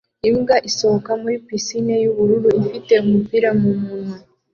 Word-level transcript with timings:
Imbwa 0.29 0.55
isohoka 0.69 1.11
muri 1.21 1.35
pisine 1.45 1.93
yubururu 2.03 2.47
ifite 2.61 2.93
umupira 3.05 3.49
mumunwa 3.59 4.17